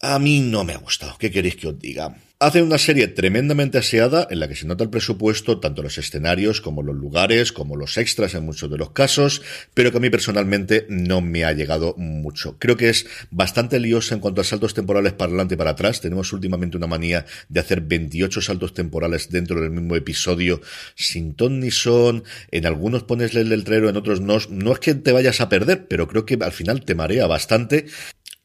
A 0.02 0.18
mí 0.18 0.40
no 0.40 0.64
me 0.64 0.72
ha 0.72 0.78
gustado. 0.78 1.18
¿Qué 1.18 1.30
queréis 1.30 1.56
que 1.56 1.68
os 1.68 1.78
diga? 1.78 2.16
Hace 2.42 2.62
una 2.62 2.78
serie 2.78 3.06
tremendamente 3.06 3.76
aseada 3.76 4.26
en 4.30 4.40
la 4.40 4.48
que 4.48 4.56
se 4.56 4.66
nota 4.66 4.82
el 4.82 4.88
presupuesto, 4.88 5.60
tanto 5.60 5.82
los 5.82 5.98
escenarios 5.98 6.62
como 6.62 6.82
los 6.82 6.96
lugares, 6.96 7.52
como 7.52 7.76
los 7.76 7.98
extras 7.98 8.34
en 8.34 8.46
muchos 8.46 8.70
de 8.70 8.78
los 8.78 8.92
casos, 8.92 9.42
pero 9.74 9.90
que 9.90 9.98
a 9.98 10.00
mí 10.00 10.08
personalmente 10.08 10.86
no 10.88 11.20
me 11.20 11.44
ha 11.44 11.52
llegado 11.52 11.94
mucho. 11.98 12.56
Creo 12.58 12.78
que 12.78 12.88
es 12.88 13.04
bastante 13.30 13.78
liosa 13.78 14.14
en 14.14 14.22
cuanto 14.22 14.40
a 14.40 14.44
saltos 14.44 14.72
temporales 14.72 15.12
para 15.12 15.28
adelante 15.28 15.52
y 15.52 15.58
para 15.58 15.72
atrás. 15.72 16.00
Tenemos 16.00 16.32
últimamente 16.32 16.78
una 16.78 16.86
manía 16.86 17.26
de 17.50 17.60
hacer 17.60 17.82
28 17.82 18.40
saltos 18.40 18.72
temporales 18.72 19.28
dentro 19.28 19.60
del 19.60 19.70
mismo 19.70 19.94
episodio, 19.94 20.62
sin 20.94 21.34
ton 21.34 21.60
ni 21.60 21.70
son. 21.70 22.24
En 22.50 22.64
algunos 22.64 23.02
pones 23.02 23.34
el 23.34 23.50
letrero, 23.50 23.90
en 23.90 23.98
otros 23.98 24.22
no. 24.22 24.38
No 24.48 24.72
es 24.72 24.78
que 24.78 24.94
te 24.94 25.12
vayas 25.12 25.42
a 25.42 25.50
perder, 25.50 25.88
pero 25.88 26.08
creo 26.08 26.24
que 26.24 26.38
al 26.40 26.52
final 26.52 26.86
te 26.86 26.94
marea 26.94 27.26
bastante. 27.26 27.84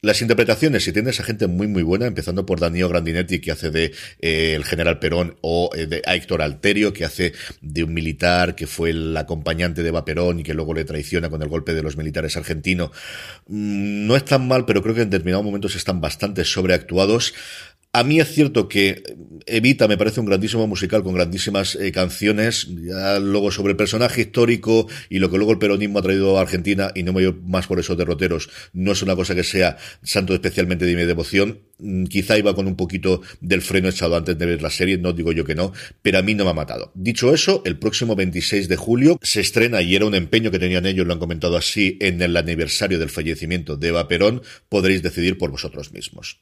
Las 0.05 0.21
interpretaciones, 0.21 0.83
si 0.83 0.91
tienes 0.91 1.19
a 1.19 1.23
gente 1.23 1.47
muy 1.47 1.65
muy 1.65 1.81
buena, 1.81 2.05
empezando 2.05 2.45
por 2.45 2.59
Danilo 2.59 2.87
Grandinetti, 2.89 3.39
que 3.39 3.51
hace 3.51 3.71
de 3.71 3.91
eh, 4.21 4.53
el 4.55 4.63
general 4.63 4.99
Perón, 4.99 5.35
o 5.41 5.71
eh, 5.75 5.87
de 5.87 6.03
Héctor 6.05 6.43
Alterio, 6.43 6.93
que 6.93 7.05
hace 7.05 7.33
de 7.59 7.83
un 7.83 7.91
militar 7.91 8.53
que 8.53 8.67
fue 8.67 8.91
el 8.91 9.17
acompañante 9.17 9.81
de 9.81 9.89
Eva 9.89 10.05
Perón 10.05 10.41
y 10.41 10.43
que 10.43 10.53
luego 10.53 10.75
le 10.75 10.85
traiciona 10.85 11.31
con 11.31 11.41
el 11.41 11.47
golpe 11.47 11.73
de 11.73 11.81
los 11.81 11.97
militares 11.97 12.37
argentinos. 12.37 12.91
Mm, 13.47 14.05
no 14.05 14.15
es 14.15 14.23
tan 14.25 14.47
mal, 14.47 14.65
pero 14.65 14.83
creo 14.83 14.93
que 14.93 15.01
en 15.01 15.09
determinados 15.09 15.43
momentos 15.43 15.75
están 15.75 15.99
bastante 16.01 16.45
sobreactuados. 16.45 17.33
A 17.95 18.03
mí 18.03 18.19
es 18.19 18.27
cierto 18.27 18.67
que 18.67 19.01
Evita 19.45 19.87
me 19.87 19.97
parece 19.97 20.19
un 20.19 20.25
grandísimo 20.25 20.67
musical 20.67 21.01
con 21.01 21.13
grandísimas 21.13 21.75
eh, 21.75 21.93
canciones, 21.93 22.67
luego 22.67 23.51
sobre 23.51 23.71
el 23.71 23.77
personaje 23.77 24.23
histórico 24.23 24.89
y 25.09 25.19
lo 25.19 25.31
que 25.31 25.37
luego 25.37 25.53
el 25.53 25.59
peronismo 25.59 25.99
ha 25.99 26.01
traído 26.01 26.37
a 26.37 26.41
Argentina, 26.41 26.91
y 26.93 27.03
no 27.03 27.13
me 27.13 27.25
voy 27.25 27.39
más 27.45 27.67
por 27.67 27.79
esos 27.79 27.97
derroteros, 27.97 28.49
no 28.73 28.91
es 28.91 29.01
una 29.01 29.15
cosa 29.15 29.33
que 29.33 29.45
sea 29.45 29.77
santo 30.03 30.33
especialmente 30.33 30.83
de 30.83 30.93
mi 30.93 31.05
devoción, 31.05 31.61
mm, 31.77 32.03
quizá 32.07 32.37
iba 32.37 32.53
con 32.53 32.67
un 32.67 32.75
poquito 32.75 33.21
del 33.39 33.61
freno 33.61 33.87
echado 33.87 34.17
antes 34.17 34.37
de 34.37 34.45
ver 34.45 34.61
la 34.61 34.71
serie, 34.71 34.97
no 34.97 35.13
digo 35.13 35.31
yo 35.31 35.45
que 35.45 35.55
no, 35.55 35.71
pero 36.01 36.19
a 36.19 36.21
mí 36.21 36.35
no 36.35 36.43
me 36.43 36.49
ha 36.49 36.53
matado. 36.53 36.91
Dicho 36.95 37.33
eso, 37.33 37.61
el 37.63 37.79
próximo 37.79 38.17
26 38.17 38.67
de 38.67 38.75
julio 38.75 39.17
se 39.21 39.39
estrena, 39.39 39.81
y 39.81 39.95
era 39.95 40.05
un 40.05 40.15
empeño 40.15 40.51
que 40.51 40.59
tenían 40.59 40.85
ellos, 40.85 41.07
lo 41.07 41.13
han 41.13 41.19
comentado 41.19 41.55
así, 41.55 41.97
en 42.01 42.21
el 42.21 42.35
aniversario 42.35 42.99
del 42.99 43.09
fallecimiento 43.09 43.77
de 43.77 43.87
Eva 43.87 44.09
Perón, 44.09 44.41
podréis 44.67 45.01
decidir 45.01 45.37
por 45.37 45.49
vosotros 45.49 45.93
mismos. 45.93 46.41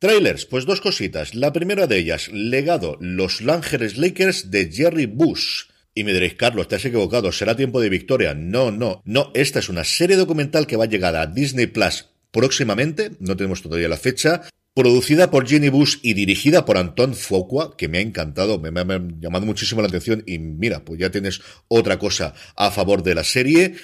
Trailers, 0.00 0.46
pues 0.46 0.64
dos 0.64 0.80
cositas. 0.80 1.34
La 1.34 1.52
primera 1.52 1.86
de 1.86 1.98
ellas, 1.98 2.30
legado 2.32 2.96
Los 3.00 3.42
Ángeles 3.46 3.98
Lakers 3.98 4.50
de 4.50 4.72
Jerry 4.72 5.04
Bush. 5.04 5.64
Y 5.94 6.04
me 6.04 6.14
diréis, 6.14 6.36
Carlos, 6.36 6.68
te 6.68 6.76
has 6.76 6.84
equivocado, 6.86 7.30
será 7.32 7.54
tiempo 7.54 7.82
de 7.82 7.90
victoria. 7.90 8.32
No, 8.32 8.70
no, 8.70 9.02
no, 9.04 9.30
esta 9.34 9.58
es 9.58 9.68
una 9.68 9.84
serie 9.84 10.16
documental 10.16 10.66
que 10.66 10.78
va 10.78 10.84
a 10.84 10.88
llegar 10.88 11.16
a 11.16 11.26
Disney 11.26 11.66
Plus 11.66 12.06
próximamente, 12.30 13.10
no 13.18 13.36
tenemos 13.36 13.60
todavía 13.60 13.90
la 13.90 13.98
fecha, 13.98 14.48
producida 14.72 15.30
por 15.30 15.46
Jenny 15.46 15.68
Bush 15.68 15.98
y 16.00 16.14
dirigida 16.14 16.64
por 16.64 16.78
Anton 16.78 17.14
Fuqua, 17.14 17.76
que 17.76 17.88
me 17.88 17.98
ha 17.98 18.00
encantado, 18.00 18.58
me, 18.58 18.70
me, 18.70 18.80
ha 18.80 19.02
llamado 19.18 19.44
muchísimo 19.44 19.82
la 19.82 19.88
atención 19.88 20.22
y 20.26 20.38
mira, 20.38 20.82
pues 20.82 20.98
ya 20.98 21.10
tienes 21.10 21.42
otra 21.68 21.98
cosa 21.98 22.32
a 22.56 22.70
favor 22.70 23.02
de 23.02 23.14
la 23.14 23.24
serie. 23.24 23.74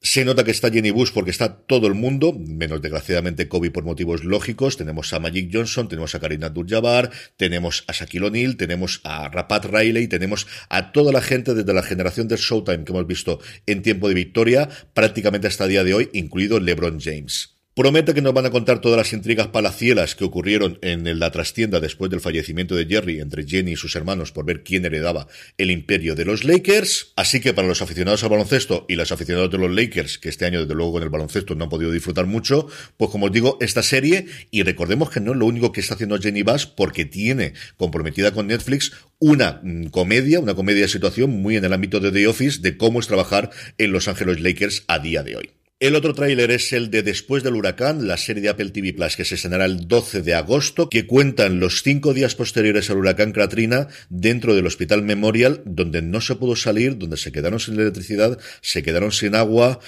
Se 0.00 0.24
nota 0.24 0.44
que 0.44 0.52
está 0.52 0.70
Jenny 0.70 0.92
Bush 0.92 1.10
porque 1.12 1.32
está 1.32 1.56
todo 1.56 1.88
el 1.88 1.94
mundo, 1.94 2.32
menos 2.32 2.80
desgraciadamente 2.80 3.48
Kobe 3.48 3.72
por 3.72 3.82
motivos 3.82 4.22
lógicos. 4.22 4.76
Tenemos 4.76 5.12
a 5.12 5.18
Magic 5.18 5.50
Johnson, 5.52 5.88
tenemos 5.88 6.14
a 6.14 6.20
Karina 6.20 6.46
Abdul-Jabbar, 6.46 7.10
tenemos 7.36 7.82
a 7.88 7.92
Shaquille 7.92 8.26
O'Neal, 8.26 8.56
tenemos 8.56 9.00
a 9.02 9.28
Rapat 9.28 9.64
Riley, 9.64 10.06
tenemos 10.06 10.46
a 10.68 10.92
toda 10.92 11.10
la 11.10 11.20
gente 11.20 11.52
desde 11.52 11.74
la 11.74 11.82
generación 11.82 12.28
del 12.28 12.38
Showtime 12.38 12.84
que 12.84 12.92
hemos 12.92 13.08
visto 13.08 13.40
en 13.66 13.82
tiempo 13.82 14.06
de 14.08 14.14
victoria, 14.14 14.68
prácticamente 14.94 15.48
hasta 15.48 15.64
el 15.64 15.70
día 15.70 15.82
de 15.82 15.94
hoy, 15.94 16.10
incluido 16.12 16.60
LeBron 16.60 17.00
James. 17.00 17.57
Promete 17.78 18.12
que 18.12 18.22
nos 18.22 18.34
van 18.34 18.44
a 18.44 18.50
contar 18.50 18.80
todas 18.80 18.96
las 18.98 19.12
intrigas 19.12 19.46
palacielas 19.46 20.16
que 20.16 20.24
ocurrieron 20.24 20.80
en 20.82 21.16
la 21.20 21.30
trastienda 21.30 21.78
después 21.78 22.10
del 22.10 22.20
fallecimiento 22.20 22.74
de 22.74 22.86
Jerry 22.86 23.20
entre 23.20 23.46
Jenny 23.46 23.70
y 23.70 23.76
sus 23.76 23.94
hermanos 23.94 24.32
por 24.32 24.44
ver 24.44 24.64
quién 24.64 24.84
heredaba 24.84 25.28
el 25.58 25.70
imperio 25.70 26.16
de 26.16 26.24
los 26.24 26.42
Lakers. 26.42 27.12
Así 27.14 27.40
que 27.40 27.54
para 27.54 27.68
los 27.68 27.80
aficionados 27.80 28.24
al 28.24 28.30
baloncesto 28.30 28.84
y 28.88 28.96
los 28.96 29.12
aficionados 29.12 29.52
de 29.52 29.58
los 29.58 29.70
Lakers, 29.70 30.18
que 30.18 30.28
este 30.28 30.44
año 30.44 30.62
desde 30.62 30.74
luego 30.74 30.94
con 30.94 31.04
el 31.04 31.08
baloncesto 31.08 31.54
no 31.54 31.62
han 31.62 31.70
podido 31.70 31.92
disfrutar 31.92 32.26
mucho, 32.26 32.66
pues 32.96 33.12
como 33.12 33.26
os 33.26 33.32
digo, 33.32 33.58
esta 33.60 33.84
serie, 33.84 34.26
y 34.50 34.64
recordemos 34.64 35.10
que 35.10 35.20
no 35.20 35.30
es 35.30 35.38
lo 35.38 35.46
único 35.46 35.70
que 35.70 35.80
está 35.80 35.94
haciendo 35.94 36.18
Jenny 36.18 36.42
Bass 36.42 36.66
porque 36.66 37.04
tiene 37.04 37.52
comprometida 37.76 38.32
con 38.32 38.48
Netflix 38.48 38.90
una 39.20 39.60
mm, 39.62 39.90
comedia, 39.90 40.40
una 40.40 40.56
comedia 40.56 40.82
de 40.82 40.88
situación 40.88 41.30
muy 41.30 41.56
en 41.56 41.64
el 41.64 41.72
ámbito 41.72 42.00
de 42.00 42.10
The 42.10 42.26
Office 42.26 42.60
de 42.60 42.76
cómo 42.76 42.98
es 42.98 43.06
trabajar 43.06 43.50
en 43.78 43.92
Los 43.92 44.08
Ángeles 44.08 44.40
Lakers 44.40 44.82
a 44.88 44.98
día 44.98 45.22
de 45.22 45.36
hoy. 45.36 45.57
El 45.80 45.94
otro 45.94 46.12
tráiler 46.12 46.50
es 46.50 46.72
el 46.72 46.90
de 46.90 47.04
Después 47.04 47.44
del 47.44 47.54
huracán, 47.54 48.08
la 48.08 48.16
serie 48.16 48.42
de 48.42 48.48
Apple 48.48 48.70
TV 48.70 48.92
Plus 48.92 49.14
que 49.14 49.24
se 49.24 49.36
estrenará 49.36 49.64
el 49.64 49.86
12 49.86 50.22
de 50.22 50.34
agosto, 50.34 50.90
que 50.90 51.06
cuentan 51.06 51.60
los 51.60 51.84
cinco 51.84 52.14
días 52.14 52.34
posteriores 52.34 52.90
al 52.90 52.96
huracán 52.96 53.30
Katrina 53.30 53.86
dentro 54.08 54.56
del 54.56 54.66
Hospital 54.66 55.02
Memorial, 55.02 55.62
donde 55.64 56.02
no 56.02 56.20
se 56.20 56.34
pudo 56.34 56.56
salir, 56.56 56.98
donde 56.98 57.16
se 57.16 57.30
quedaron 57.30 57.60
sin 57.60 57.74
electricidad, 57.74 58.40
se 58.60 58.82
quedaron 58.82 59.12
sin 59.12 59.36
agua, 59.36 59.78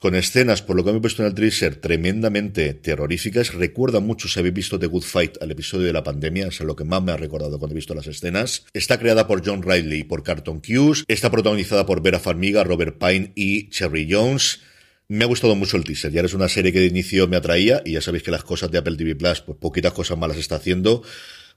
con 0.00 0.16
escenas, 0.16 0.60
por 0.60 0.74
lo 0.74 0.84
que 0.84 0.90
me 0.90 0.98
he 0.98 1.00
puesto 1.00 1.22
en 1.22 1.28
el 1.28 1.34
teaser, 1.34 1.76
tremendamente 1.76 2.74
terroríficas. 2.74 3.54
Recuerda 3.54 4.00
mucho, 4.00 4.26
si 4.26 4.40
habéis 4.40 4.54
visto 4.54 4.76
The 4.76 4.86
Good 4.86 5.04
Fight, 5.04 5.40
al 5.40 5.52
episodio 5.52 5.86
de 5.86 5.92
la 5.92 6.02
pandemia, 6.02 6.48
es 6.48 6.58
lo 6.58 6.74
que 6.74 6.82
más 6.82 7.00
me 7.00 7.12
ha 7.12 7.16
recordado 7.16 7.60
cuando 7.60 7.74
he 7.74 7.76
visto 7.76 7.94
las 7.94 8.08
escenas. 8.08 8.66
Está 8.72 8.98
creada 8.98 9.28
por 9.28 9.46
John 9.46 9.62
Riley 9.62 10.00
y 10.00 10.04
por 10.04 10.24
Carton 10.24 10.60
Cuse. 10.60 11.04
Está 11.06 11.30
protagonizada 11.30 11.86
por 11.86 12.02
Vera 12.02 12.18
Farmiga, 12.18 12.64
Robert 12.64 12.98
Pine 12.98 13.30
y 13.36 13.68
Cherry 13.70 14.08
Jones. 14.10 14.62
Me 15.10 15.24
ha 15.24 15.26
gustado 15.26 15.54
mucho 15.54 15.78
el 15.78 15.84
teaser. 15.84 16.12
Ya 16.12 16.20
es 16.20 16.34
una 16.34 16.50
serie 16.50 16.70
que 16.70 16.80
de 16.80 16.86
inicio 16.86 17.26
me 17.28 17.38
atraía 17.38 17.80
y 17.82 17.92
ya 17.92 18.02
sabéis 18.02 18.24
que 18.24 18.30
las 18.30 18.44
cosas 18.44 18.70
de 18.70 18.76
Apple 18.76 18.94
TV 18.94 19.16
Plus, 19.16 19.40
pues 19.40 19.56
poquitas 19.56 19.94
cosas 19.94 20.18
malas 20.18 20.36
está 20.36 20.56
haciendo. 20.56 21.02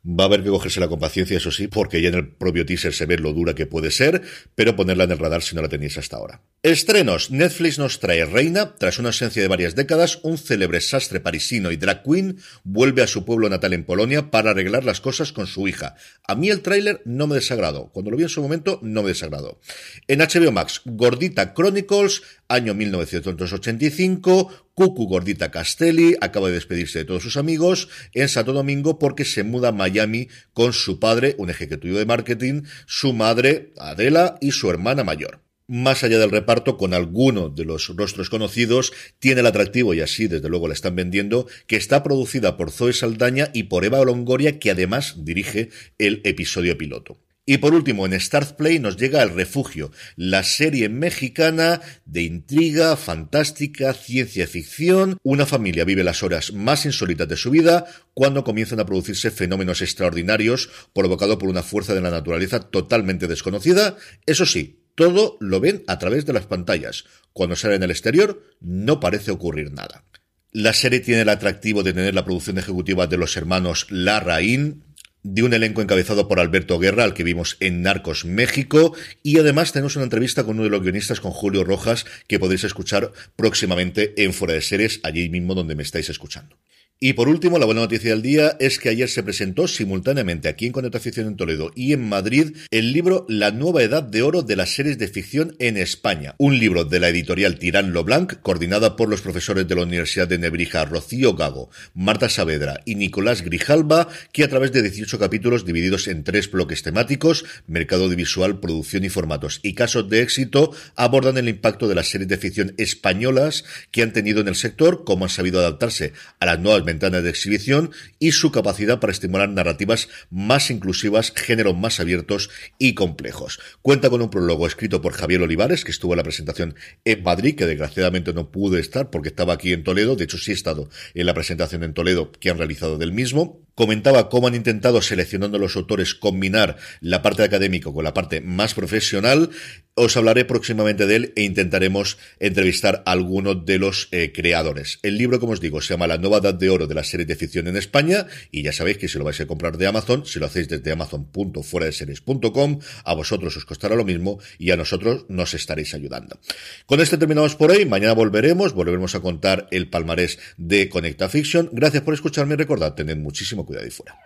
Va 0.03 0.23
a 0.23 0.27
haber 0.27 0.41
que 0.41 0.49
cogerse 0.49 0.87
con 0.87 0.99
paciencia, 0.99 1.37
eso 1.37 1.51
sí, 1.51 1.67
porque 1.67 2.01
ya 2.01 2.09
en 2.09 2.15
el 2.15 2.27
propio 2.29 2.65
teaser 2.65 2.91
se 2.91 3.05
ve 3.05 3.17
lo 3.17 3.33
dura 3.33 3.53
que 3.53 3.67
puede 3.67 3.91
ser, 3.91 4.23
pero 4.55 4.75
ponerla 4.75 5.03
en 5.03 5.11
el 5.11 5.19
radar 5.19 5.43
si 5.43 5.55
no 5.55 5.61
la 5.61 5.69
tenéis 5.69 5.95
hasta 5.97 6.17
ahora. 6.17 6.41
Estrenos. 6.63 7.29
Netflix 7.29 7.77
nos 7.77 7.99
trae 7.99 8.25
Reina. 8.25 8.75
Tras 8.77 8.97
una 8.97 9.09
ausencia 9.09 9.43
de 9.43 9.47
varias 9.47 9.75
décadas, 9.75 10.19
un 10.23 10.39
célebre 10.39 10.81
sastre 10.81 11.19
parisino 11.19 11.71
y 11.71 11.77
drag 11.77 12.03
queen 12.03 12.39
vuelve 12.63 13.03
a 13.03 13.07
su 13.07 13.25
pueblo 13.25 13.47
natal 13.47 13.73
en 13.73 13.83
Polonia 13.83 14.31
para 14.31 14.51
arreglar 14.51 14.85
las 14.85 15.01
cosas 15.01 15.31
con 15.33 15.45
su 15.45 15.67
hija. 15.67 15.95
A 16.27 16.33
mí 16.33 16.49
el 16.49 16.61
tráiler 16.61 17.01
no 17.05 17.27
me 17.27 17.35
desagradó. 17.35 17.91
Cuando 17.91 18.09
lo 18.09 18.17
vi 18.17 18.23
en 18.23 18.29
su 18.29 18.41
momento, 18.41 18.79
no 18.81 19.03
me 19.03 19.09
desagradó. 19.09 19.59
En 20.07 20.19
HBO 20.19 20.51
Max, 20.51 20.81
Gordita 20.85 21.53
Chronicles, 21.53 22.23
año 22.53 22.73
1985, 22.73 24.71
Cucu 24.73 25.07
Gordita 25.07 25.51
Castelli 25.51 26.15
acaba 26.21 26.47
de 26.47 26.55
despedirse 26.55 26.99
de 26.99 27.05
todos 27.05 27.23
sus 27.23 27.37
amigos 27.37 27.89
en 28.13 28.29
Santo 28.29 28.53
Domingo 28.53 28.99
porque 28.99 29.25
se 29.25 29.43
muda 29.43 29.69
a 29.69 29.71
Miami 29.71 30.27
con 30.53 30.73
su 30.73 30.99
padre, 30.99 31.35
un 31.37 31.49
ejecutivo 31.49 31.97
de 31.97 32.05
marketing, 32.05 32.63
su 32.85 33.13
madre, 33.13 33.73
Adela, 33.77 34.37
y 34.41 34.51
su 34.51 34.69
hermana 34.69 35.03
mayor 35.03 35.41
más 35.71 36.03
allá 36.03 36.19
del 36.19 36.31
reparto, 36.31 36.75
con 36.75 36.93
alguno 36.93 37.47
de 37.47 37.63
los 37.63 37.95
rostros 37.95 38.29
conocidos, 38.29 38.91
tiene 39.19 39.39
el 39.39 39.47
atractivo, 39.47 39.93
y 39.93 40.01
así 40.01 40.27
desde 40.27 40.49
luego 40.49 40.67
la 40.67 40.73
están 40.73 40.97
vendiendo, 40.97 41.47
que 41.65 41.77
está 41.77 42.03
producida 42.03 42.57
por 42.57 42.71
Zoe 42.71 42.91
Saldaña 42.91 43.51
y 43.53 43.63
por 43.63 43.85
Eva 43.85 44.03
Longoria, 44.03 44.59
que 44.59 44.71
además 44.71 45.23
dirige 45.23 45.69
el 45.97 46.19
episodio 46.25 46.77
piloto. 46.77 47.19
Y 47.45 47.57
por 47.57 47.73
último, 47.73 48.05
en 48.05 48.19
Start 48.19 48.55
Play 48.55 48.77
nos 48.77 48.97
llega 48.97 49.23
El 49.23 49.33
Refugio, 49.33 49.91
la 50.15 50.43
serie 50.43 50.89
mexicana 50.89 51.81
de 52.05 52.21
intriga, 52.21 52.95
fantástica, 52.95 53.93
ciencia 53.93 54.45
ficción. 54.45 55.17
Una 55.23 55.47
familia 55.47 55.83
vive 55.83 56.03
las 56.03 56.21
horas 56.21 56.53
más 56.53 56.85
insólitas 56.85 57.27
de 57.27 57.37
su 57.37 57.49
vida 57.49 57.85
cuando 58.13 58.43
comienzan 58.43 58.79
a 58.79 58.85
producirse 58.85 59.31
fenómenos 59.31 59.81
extraordinarios 59.81 60.69
provocados 60.93 61.37
por 61.37 61.49
una 61.49 61.63
fuerza 61.63 61.95
de 61.95 62.01
la 62.01 62.11
naturaleza 62.11 62.59
totalmente 62.59 63.27
desconocida. 63.27 63.97
Eso 64.27 64.45
sí, 64.45 64.83
todo 64.93 65.37
lo 65.39 65.59
ven 65.59 65.83
a 65.87 65.97
través 65.97 66.27
de 66.27 66.33
las 66.33 66.45
pantallas. 66.45 67.05
Cuando 67.33 67.55
sale 67.55 67.75
en 67.75 67.83
el 67.83 67.91
exterior, 67.91 68.43
no 68.59 68.99
parece 68.99 69.31
ocurrir 69.31 69.71
nada. 69.71 70.05
La 70.53 70.73
serie 70.73 70.99
tiene 70.99 71.21
el 71.21 71.29
atractivo 71.29 71.81
de 71.81 71.93
tener 71.93 72.13
la 72.13 72.25
producción 72.25 72.57
ejecutiva 72.57 73.07
de 73.07 73.15
los 73.15 73.37
hermanos 73.37 73.87
Larraín, 73.89 74.83
de 75.23 75.43
un 75.43 75.53
elenco 75.53 75.81
encabezado 75.81 76.27
por 76.27 76.39
Alberto 76.39 76.79
Guerra, 76.79 77.03
al 77.03 77.13
que 77.13 77.23
vimos 77.23 77.57
en 77.59 77.81
Narcos 77.81 78.25
México, 78.25 78.95
y 79.23 79.37
además 79.39 79.71
tenemos 79.71 79.95
una 79.95 80.05
entrevista 80.05 80.43
con 80.43 80.55
uno 80.55 80.63
de 80.63 80.69
los 80.69 80.81
guionistas, 80.81 81.19
con 81.19 81.31
Julio 81.31 81.63
Rojas, 81.63 82.05
que 82.27 82.39
podéis 82.39 82.63
escuchar 82.63 83.11
próximamente 83.35 84.13
en 84.23 84.33
Fuera 84.33 84.53
de 84.53 84.61
Series, 84.61 84.99
allí 85.03 85.29
mismo 85.29 85.55
donde 85.55 85.75
me 85.75 85.83
estáis 85.83 86.09
escuchando. 86.09 86.57
Y 87.03 87.13
por 87.13 87.29
último, 87.29 87.57
la 87.57 87.65
buena 87.65 87.81
noticia 87.81 88.11
del 88.11 88.21
día 88.21 88.55
es 88.59 88.77
que 88.77 88.89
ayer 88.89 89.09
se 89.09 89.23
presentó 89.23 89.67
simultáneamente 89.67 90.47
aquí 90.47 90.67
en 90.67 90.71
Conecta 90.71 90.99
Ficción 90.99 91.25
en 91.25 91.35
Toledo 91.35 91.71
y 91.75 91.93
en 91.93 92.07
Madrid 92.07 92.55
el 92.69 92.93
libro 92.93 93.25
La 93.27 93.49
nueva 93.49 93.81
edad 93.81 94.03
de 94.03 94.21
oro 94.21 94.43
de 94.43 94.55
las 94.55 94.75
series 94.75 94.99
de 94.99 95.07
ficción 95.07 95.55
en 95.57 95.77
España. 95.77 96.35
Un 96.37 96.59
libro 96.59 96.85
de 96.85 96.99
la 96.99 97.09
editorial 97.09 97.57
Tirán 97.57 97.91
Loblanc, 97.91 98.39
coordinada 98.41 98.95
por 98.95 99.09
los 99.09 99.21
profesores 99.23 99.67
de 99.67 99.73
la 99.73 99.81
Universidad 99.81 100.27
de 100.27 100.37
Nebrija 100.37 100.85
Rocío 100.85 101.33
Gago, 101.33 101.71
Marta 101.95 102.29
Saavedra 102.29 102.81
y 102.85 102.93
Nicolás 102.93 103.41
Grijalba, 103.41 104.07
que 104.31 104.43
a 104.43 104.49
través 104.49 104.71
de 104.71 104.83
18 104.83 105.17
capítulos 105.17 105.65
divididos 105.65 106.07
en 106.07 106.23
tres 106.23 106.51
bloques 106.51 106.83
temáticos, 106.83 107.45
mercado 107.65 108.03
audiovisual, 108.03 108.59
producción 108.59 109.05
y 109.05 109.09
formatos 109.09 109.59
y 109.63 109.73
casos 109.73 110.07
de 110.07 110.21
éxito, 110.21 110.71
abordan 110.95 111.39
el 111.39 111.49
impacto 111.49 111.87
de 111.87 111.95
las 111.95 112.09
series 112.09 112.27
de 112.27 112.37
ficción 112.37 112.75
españolas 112.77 113.65
que 113.89 114.03
han 114.03 114.13
tenido 114.13 114.39
en 114.41 114.49
el 114.49 114.55
sector, 114.55 115.03
cómo 115.03 115.25
han 115.25 115.31
sabido 115.31 115.61
adaptarse 115.61 116.13
a 116.39 116.45
las 116.45 116.59
nuevas 116.59 116.90
ventana 116.91 117.21
de 117.21 117.29
exhibición 117.29 117.91
y 118.19 118.33
su 118.33 118.51
capacidad 118.51 118.99
para 118.99 119.13
estimular 119.13 119.49
narrativas 119.49 120.09
más 120.29 120.69
inclusivas, 120.69 121.31
géneros 121.35 121.77
más 121.77 121.99
abiertos 121.99 122.49
y 122.77 122.93
complejos. 122.93 123.59
Cuenta 123.81 124.09
con 124.09 124.21
un 124.21 124.29
prólogo 124.29 124.67
escrito 124.67 125.01
por 125.01 125.13
Javier 125.13 125.41
Olivares, 125.41 125.85
que 125.85 125.91
estuvo 125.91 126.13
en 126.13 126.17
la 126.17 126.23
presentación 126.23 126.75
en 127.05 127.23
Madrid, 127.23 127.55
que 127.55 127.65
desgraciadamente 127.65 128.33
no 128.33 128.51
pudo 128.51 128.77
estar 128.77 129.09
porque 129.09 129.29
estaba 129.29 129.53
aquí 129.53 129.71
en 129.71 129.83
Toledo. 129.83 130.15
De 130.15 130.25
hecho, 130.25 130.37
sí 130.37 130.51
he 130.51 130.53
estado 130.53 130.89
en 131.13 131.25
la 131.25 131.33
presentación 131.33 131.83
en 131.83 131.93
Toledo 131.93 132.31
que 132.31 132.49
han 132.49 132.57
realizado 132.57 132.97
del 132.97 133.13
mismo 133.13 133.61
comentaba 133.75 134.29
cómo 134.29 134.47
han 134.47 134.55
intentado, 134.55 135.01
seleccionando 135.01 135.57
los 135.57 135.75
autores, 135.75 136.13
combinar 136.13 136.77
la 136.99 137.21
parte 137.21 137.43
académica 137.43 137.91
con 137.91 138.03
la 138.03 138.13
parte 138.13 138.41
más 138.41 138.73
profesional. 138.73 139.49
Os 139.93 140.15
hablaré 140.15 140.45
próximamente 140.45 141.05
de 141.05 141.15
él 141.17 141.33
e 141.35 141.43
intentaremos 141.43 142.17
entrevistar 142.39 143.03
a 143.05 143.11
algunos 143.11 143.65
de 143.65 143.77
los 143.77 144.07
eh, 144.11 144.31
creadores. 144.33 144.99
El 145.03 145.17
libro, 145.17 145.41
como 145.41 145.51
os 145.51 145.59
digo, 145.59 145.81
se 145.81 145.93
llama 145.93 146.07
La 146.07 146.17
nueva 146.17 146.39
de 146.39 146.69
oro 146.69 146.87
de 146.87 146.95
la 146.95 147.03
serie 147.03 147.25
de 147.25 147.35
ficción 147.35 147.67
en 147.67 147.75
España 147.75 148.25
y 148.51 148.63
ya 148.63 148.71
sabéis 148.71 148.97
que 148.97 149.09
si 149.09 149.17
lo 149.17 149.25
vais 149.25 149.41
a 149.41 149.47
comprar 149.47 149.77
de 149.77 149.87
Amazon, 149.87 150.25
si 150.25 150.39
lo 150.39 150.45
hacéis 150.45 150.69
desde 150.69 150.93
amazon.fueradeseries.com, 150.93 152.79
a 153.03 153.13
vosotros 153.13 153.57
os 153.57 153.65
costará 153.65 153.95
lo 153.95 154.05
mismo 154.05 154.39
y 154.57 154.71
a 154.71 154.77
nosotros 154.77 155.25
nos 155.27 155.53
estaréis 155.53 155.93
ayudando. 155.93 156.39
Con 156.85 157.01
este 157.01 157.17
terminamos 157.17 157.57
por 157.57 157.71
hoy. 157.71 157.85
Mañana 157.85 158.13
volveremos, 158.13 158.73
volveremos 158.73 159.13
a 159.15 159.19
contar 159.19 159.67
el 159.71 159.89
palmarés 159.89 160.39
de 160.55 160.87
Conecta 160.87 161.27
Fiction. 161.27 161.69
Gracias 161.73 162.03
por 162.03 162.13
escucharme 162.13 162.53
y 162.53 162.57
recordad, 162.57 162.93
tened 162.93 163.17
muchísimo 163.17 163.65
cuidado 163.65 163.87
y 163.87 163.91
fuera. 163.91 164.17